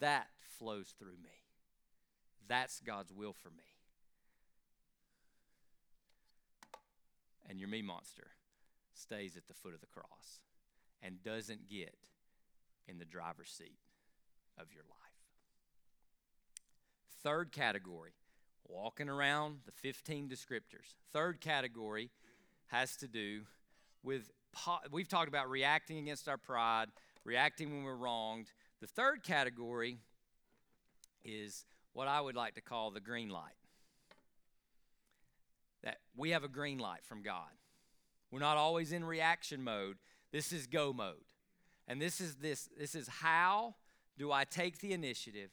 [0.00, 1.42] that flows through me.
[2.48, 3.75] That's God's will for me.
[7.48, 8.28] And your me monster
[8.94, 10.40] stays at the foot of the cross
[11.02, 11.96] and doesn't get
[12.88, 13.78] in the driver's seat
[14.58, 14.96] of your life.
[17.22, 18.12] Third category,
[18.66, 20.94] walking around the 15 descriptors.
[21.12, 22.10] Third category
[22.68, 23.42] has to do
[24.02, 24.30] with,
[24.90, 26.86] we've talked about reacting against our pride,
[27.24, 28.52] reacting when we're wronged.
[28.80, 29.98] The third category
[31.24, 33.54] is what I would like to call the green light.
[35.82, 37.50] That we have a green light from God.
[38.30, 39.96] We're not always in reaction mode.
[40.32, 41.14] This is go mode.
[41.88, 43.76] And this is this this is how
[44.18, 45.50] do I take the initiative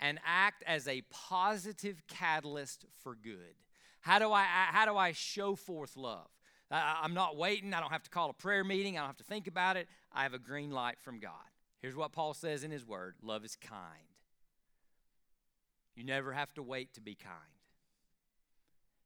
[0.00, 3.54] and act as a positive catalyst for good?
[4.00, 6.28] How do I how do I show forth love?
[6.70, 7.74] I'm not waiting.
[7.74, 8.96] I don't have to call a prayer meeting.
[8.96, 9.86] I don't have to think about it.
[10.12, 11.32] I have a green light from God.
[11.80, 14.08] Here's what Paul says in his word love is kind.
[15.94, 17.55] You never have to wait to be kind.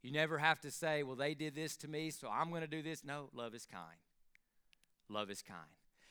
[0.02, 2.66] You never have to say, well, they did this to me, so I'm going to
[2.66, 3.04] do this.
[3.04, 3.98] No, love is kind.
[5.08, 5.60] Love is kind.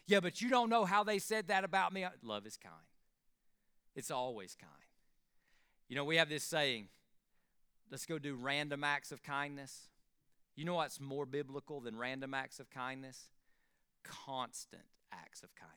[0.06, 2.06] Yeah, but you don't know how they said that about me.
[2.22, 2.76] Love is kind.
[3.96, 4.72] It's always kind.
[5.88, 6.88] You know, we have this saying
[7.92, 9.88] let's go do random acts of kindness.
[10.56, 13.30] You know what's more biblical than random acts of kindness?
[14.04, 15.76] Constant acts of kindness.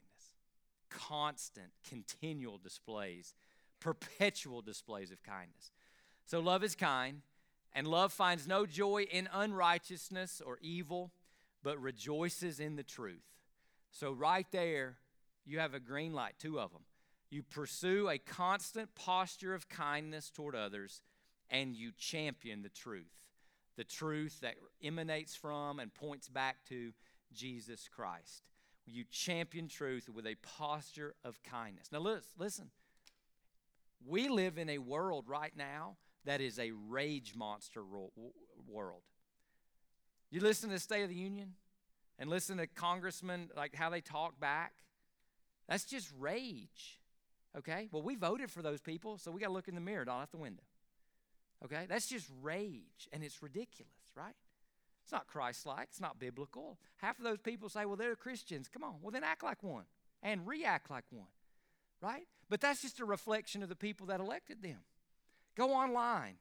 [0.90, 3.34] Constant, continual displays,
[3.80, 5.70] perpetual displays of kindness.
[6.26, 7.22] So, love is kind.
[7.74, 11.12] And love finds no joy in unrighteousness or evil,
[11.62, 13.24] but rejoices in the truth.
[13.90, 14.98] So, right there,
[15.44, 16.82] you have a green light, two of them.
[17.30, 21.00] You pursue a constant posture of kindness toward others,
[21.50, 23.12] and you champion the truth.
[23.76, 26.92] The truth that emanates from and points back to
[27.32, 28.42] Jesus Christ.
[28.84, 31.86] You champion truth with a posture of kindness.
[31.90, 32.70] Now, listen, listen.
[34.06, 37.82] we live in a world right now that is a rage monster
[38.68, 39.02] world.
[40.30, 41.54] You listen to the State of the Union
[42.18, 44.72] and listen to congressmen, like how they talk back.
[45.68, 47.00] That's just rage.
[47.58, 47.88] Okay?
[47.92, 50.22] Well, we voted for those people, so we got to look in the mirror, not
[50.22, 50.62] out the window.
[51.64, 51.86] Okay?
[51.88, 54.34] That's just rage, and it's ridiculous, right?
[55.02, 56.78] It's not Christ like, it's not biblical.
[56.98, 58.68] Half of those people say, well, they're Christians.
[58.72, 59.84] Come on, well, then act like one
[60.22, 61.26] and react like one,
[62.00, 62.26] right?
[62.48, 64.78] But that's just a reflection of the people that elected them.
[65.56, 66.34] Go online.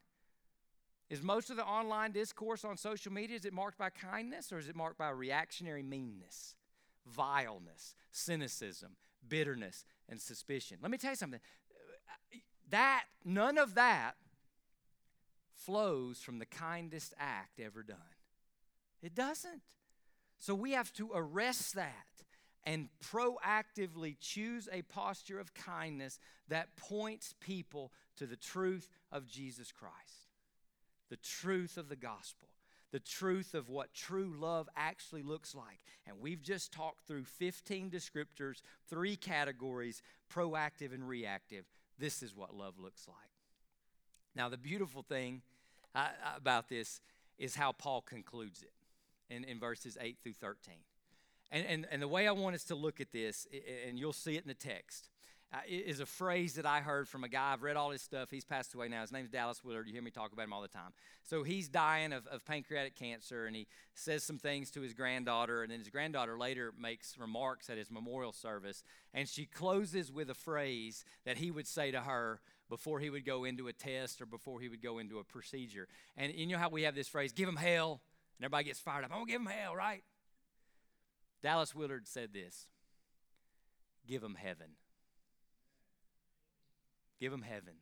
[1.09, 4.59] Is most of the online discourse on social media is it marked by kindness or
[4.59, 6.55] is it marked by reactionary meanness,
[7.05, 8.91] vileness, cynicism,
[9.27, 10.77] bitterness, and suspicion?
[10.81, 11.41] Let me tell you something.
[12.69, 14.13] That none of that
[15.53, 17.97] flows from the kindest act ever done.
[19.01, 19.63] It doesn't.
[20.39, 22.23] So we have to arrest that
[22.65, 29.71] and proactively choose a posture of kindness that points people to the truth of Jesus
[29.71, 30.29] Christ,
[31.09, 32.49] the truth of the gospel,
[32.91, 35.79] the truth of what true love actually looks like.
[36.05, 41.65] And we've just talked through 15 descriptors, three categories proactive and reactive.
[41.97, 43.17] This is what love looks like.
[44.35, 45.41] Now, the beautiful thing
[45.95, 47.01] uh, about this
[47.37, 48.73] is how Paul concludes it
[49.33, 50.75] in, in verses 8 through 13.
[51.51, 53.45] And, and, and the way I want us to look at this,
[53.87, 55.09] and you'll see it in the text,
[55.53, 57.51] uh, is a phrase that I heard from a guy.
[57.51, 58.31] I've read all his stuff.
[58.31, 59.01] He's passed away now.
[59.01, 59.85] His name's Dallas Willard.
[59.85, 60.93] You hear me talk about him all the time.
[61.23, 65.61] So he's dying of, of pancreatic cancer, and he says some things to his granddaughter.
[65.61, 68.81] And then his granddaughter later makes remarks at his memorial service.
[69.13, 72.39] And she closes with a phrase that he would say to her
[72.69, 75.89] before he would go into a test or before he would go into a procedure.
[76.15, 77.99] And you know how we have this phrase, give him hell?
[78.37, 79.11] And everybody gets fired up.
[79.11, 80.01] I'm going to give him hell, right?
[81.41, 82.67] Dallas Willard said this
[84.07, 84.71] Give them heaven.
[87.19, 87.75] Give them heaven.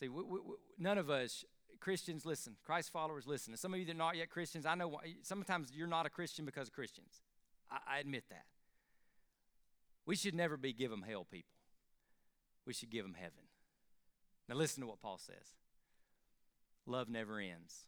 [0.00, 0.38] See, we, we,
[0.78, 1.44] none of us
[1.80, 2.56] Christians, listen.
[2.64, 3.52] Christ followers, listen.
[3.52, 6.10] And some of you that are not yet Christians, I know sometimes you're not a
[6.10, 7.22] Christian because of Christians.
[7.70, 8.44] I, I admit that.
[10.06, 11.54] We should never be give them hell people.
[12.66, 13.44] We should give them heaven.
[14.48, 15.56] Now listen to what Paul says.
[16.86, 17.86] Love never ends.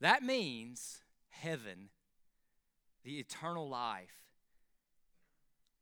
[0.00, 1.88] That means heaven,
[3.06, 4.10] the eternal life,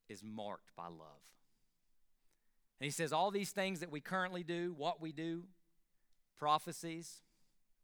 [0.07, 1.25] is marked by love.
[2.79, 5.45] And he says, all these things that we currently do, what we do,
[6.37, 7.21] prophecies,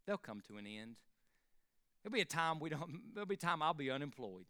[0.05, 0.97] they'll come to an end.
[2.03, 4.45] There'll be a time we don't, there'll be a time I'll be unemployed.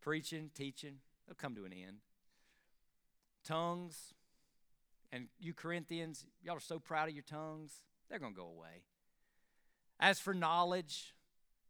[0.00, 0.96] Preaching, teaching,
[1.26, 1.98] they'll come to an end.
[3.44, 4.14] Tongues,
[5.12, 8.82] and you Corinthians, y'all are so proud of your tongues, they're going to go away.
[10.00, 11.14] As for knowledge,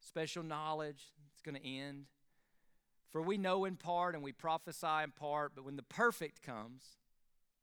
[0.01, 2.07] special knowledge, it's going to end.
[3.13, 6.97] For we know in part and we prophesy in part, but when the perfect comes,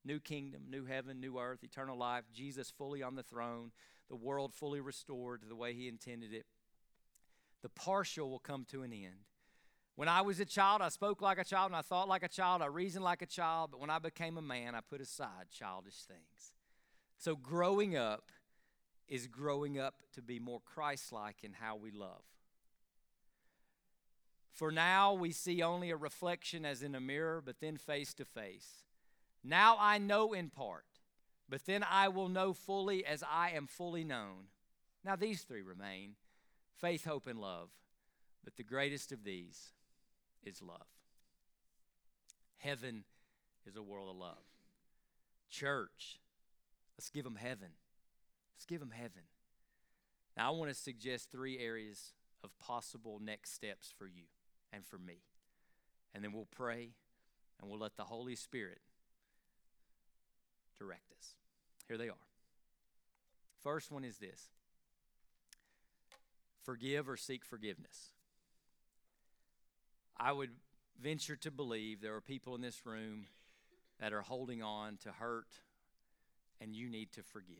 [0.05, 3.71] new kingdom, new heaven, new earth, eternal life, Jesus fully on the throne,
[4.09, 6.45] the world fully restored to the way he intended it,
[7.63, 9.25] the partial will come to an end.
[9.95, 12.29] When I was a child, I spoke like a child and I thought like a
[12.29, 15.47] child, I reasoned like a child, but when I became a man, I put aside
[15.51, 16.53] childish things.
[17.17, 18.31] So growing up
[19.07, 22.21] is growing up to be more Christ like in how we love.
[24.53, 28.25] For now we see only a reflection as in a mirror, but then face to
[28.25, 28.83] face.
[29.43, 30.85] Now I know in part,
[31.47, 34.47] but then I will know fully as I am fully known.
[35.05, 36.15] Now these three remain
[36.75, 37.69] faith, hope, and love.
[38.43, 39.73] But the greatest of these
[40.43, 40.87] is love.
[42.57, 43.03] Heaven
[43.65, 44.37] is a world of love.
[45.49, 46.19] Church,
[46.97, 47.69] let's give them heaven.
[48.55, 49.23] Let's give them heaven.
[50.35, 54.23] Now, I want to suggest three areas of possible next steps for you
[54.71, 55.17] and for me.
[56.13, 56.89] And then we'll pray
[57.59, 58.79] and we'll let the Holy Spirit
[60.79, 61.35] direct us.
[61.87, 62.25] Here they are.
[63.61, 64.49] First one is this
[66.63, 68.11] forgive or seek forgiveness.
[70.17, 70.51] I would
[71.01, 73.25] venture to believe there are people in this room
[73.99, 75.47] that are holding on to hurt
[76.61, 77.55] and you need to forgive.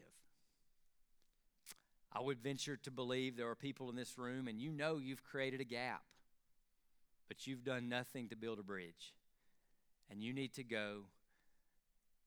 [2.12, 5.24] I would venture to believe there are people in this room and you know you've
[5.24, 6.03] created a gap,
[7.30, 9.13] but you've done nothing to build a bridge.
[10.11, 11.03] And you need to go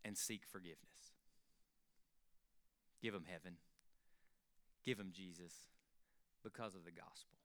[0.04, 0.78] and seek forgiveness.
[3.02, 3.56] Give them heaven.
[4.84, 5.52] Give them Jesus
[6.42, 7.36] because of the gospel.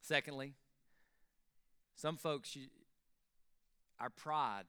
[0.00, 0.54] Secondly,
[1.94, 2.66] some folks, you,
[4.00, 4.64] our pride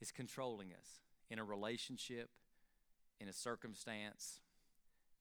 [0.00, 1.00] is controlling us
[1.30, 2.28] in a relationship,
[3.18, 4.40] in a circumstance,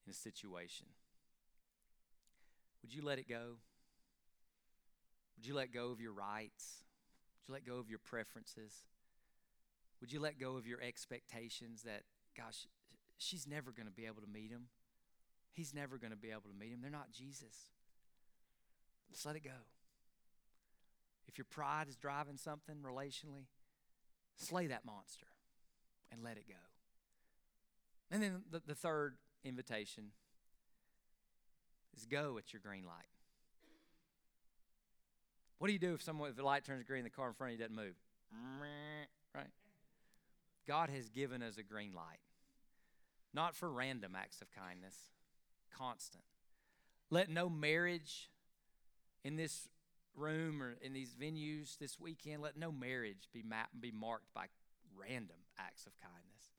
[0.05, 0.87] in a situation.
[2.81, 3.55] Would you let it go?
[5.37, 6.83] Would you let go of your rights?
[7.41, 8.83] Would you let go of your preferences?
[10.01, 12.03] Would you let go of your expectations that,
[12.37, 12.67] gosh,
[13.17, 14.67] she's never going to be able to meet him?
[15.53, 16.79] He's never going to be able to meet him.
[16.81, 17.71] They're not Jesus.
[19.09, 19.65] Let's let it go.
[21.27, 23.45] If your pride is driving something relationally,
[24.35, 25.27] slay that monster
[26.11, 26.55] and let it go.
[28.11, 30.11] And then the, the third invitation
[31.95, 33.14] is go at your green light.
[35.57, 37.33] What do you do if someone if the light turns green, and the car in
[37.33, 37.95] front of you doesn't move?
[39.33, 39.47] Right?
[40.67, 42.19] God has given us a green light.
[43.33, 44.95] Not for random acts of kindness,
[45.77, 46.23] constant.
[47.09, 48.29] Let no marriage
[49.23, 49.67] in this
[50.15, 54.45] room or in these venues this weekend, let no marriage be, ma- be marked by
[54.97, 56.53] random acts of kindness,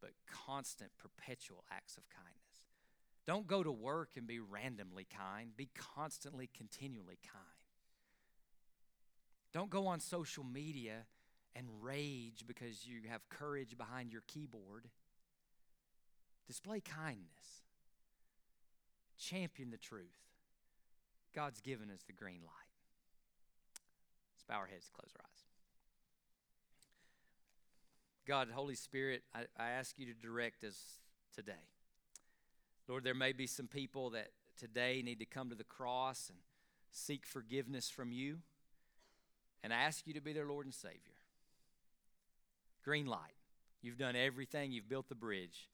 [0.00, 2.36] but constant, perpetual acts of kindness.
[3.26, 7.59] Don't go to work and be randomly kind, be constantly, continually kind.
[9.52, 11.06] Don't go on social media
[11.56, 14.86] and rage because you have courage behind your keyboard.
[16.46, 17.64] Display kindness.
[19.18, 20.16] Champion the truth.
[21.34, 22.70] God's given us the green light.
[24.34, 25.44] Let's bow our heads, close our eyes.
[28.26, 31.00] God, Holy Spirit, I, I ask you to direct us
[31.34, 31.52] today.
[32.88, 36.38] Lord, there may be some people that today need to come to the cross and
[36.90, 38.38] seek forgiveness from you
[39.62, 40.98] and I ask you to be their Lord and Savior.
[42.84, 43.34] Green light.
[43.82, 45.68] You've done everything, you've built the bridge.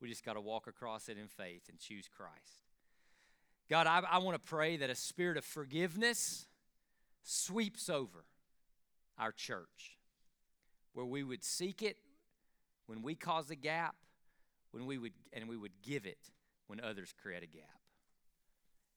[0.00, 2.64] We just got to walk across it in faith and choose Christ.
[3.68, 6.46] God, I, I want to pray that a spirit of forgiveness
[7.22, 8.24] sweeps over
[9.18, 9.98] our church,
[10.94, 11.98] where we would seek it
[12.86, 13.94] when we cause a gap,
[14.72, 16.30] when we would, and we would give it
[16.66, 17.80] when others create a gap.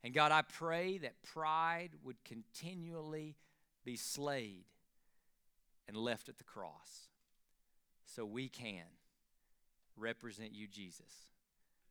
[0.03, 3.35] And God, I pray that pride would continually
[3.83, 4.65] be slayed
[5.87, 7.09] and left at the cross
[8.05, 8.85] so we can
[9.97, 11.27] represent you, Jesus,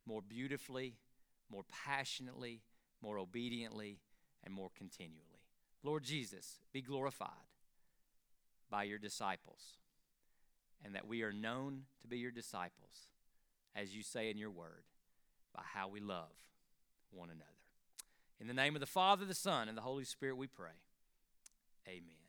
[0.05, 0.95] more beautifully,
[1.51, 2.61] more passionately,
[3.01, 3.99] more obediently,
[4.43, 5.19] and more continually.
[5.83, 7.29] Lord Jesus, be glorified
[8.69, 9.77] by your disciples,
[10.83, 13.07] and that we are known to be your disciples,
[13.75, 14.83] as you say in your word,
[15.53, 16.31] by how we love
[17.11, 17.49] one another.
[18.39, 20.71] In the name of the Father, the Son, and the Holy Spirit, we pray.
[21.87, 22.22] Amen.